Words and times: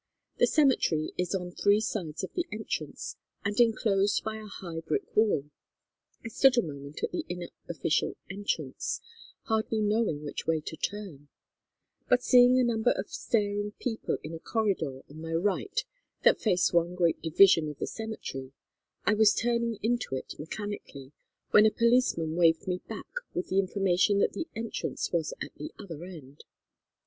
The 0.39 0.47
cemetery 0.47 1.13
is 1.15 1.35
on 1.35 1.51
three 1.51 1.79
sides 1.79 2.23
of 2.23 2.33
the 2.33 2.47
entrance 2.51 3.17
and 3.45 3.59
enclosed 3.59 4.23
by 4.23 4.37
a 4.37 4.47
high 4.47 4.79
brick 4.79 5.15
wall. 5.15 5.51
I 6.25 6.29
stood 6.29 6.57
a 6.57 6.63
moment 6.63 7.03
at 7.03 7.11
the 7.11 7.23
inner 7.29 7.49
official 7.69 8.17
entrance, 8.27 8.99
hardly 9.43 9.79
knowing 9.79 10.23
which 10.25 10.47
way 10.47 10.59
to 10.59 10.75
turn; 10.75 11.27
but 12.09 12.23
seeing 12.23 12.59
a 12.59 12.63
number 12.63 12.89
of 12.93 13.11
staring 13.11 13.73
people 13.73 14.17
in 14.23 14.33
a 14.33 14.39
corridor 14.39 15.03
on 15.07 15.21
my 15.21 15.35
right 15.35 15.79
that 16.23 16.41
faced 16.41 16.73
one 16.73 16.95
great 16.95 17.21
division 17.21 17.69
of 17.69 17.77
the 17.77 17.85
cemetery, 17.85 18.53
I 19.05 19.13
was 19.13 19.35
turning 19.35 19.77
into 19.83 20.15
it 20.15 20.33
mechanically 20.39 21.11
when 21.51 21.67
a 21.67 21.71
policeman 21.71 22.35
waved 22.35 22.67
me 22.67 22.81
back 22.89 23.05
with 23.35 23.49
the 23.49 23.59
information 23.59 24.17
that 24.17 24.33
the 24.33 24.47
entrance 24.55 25.11
was 25.13 25.35
at 25.43 25.53
the 25.57 25.71
other 25.77 26.03
end. 26.05 26.43